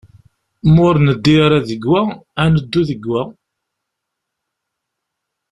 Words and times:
Ma 0.73 0.81
ur 0.87 0.95
neddi 1.05 1.35
ara 1.45 1.59
deg 1.69 1.81
wa, 1.91 2.01
ad 2.41 2.49
neddu 2.53 2.81
deg 2.89 3.01
wa. 3.11 3.23